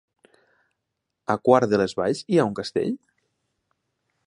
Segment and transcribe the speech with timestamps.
[1.33, 2.99] A Quart de les Valls hi ha un castell?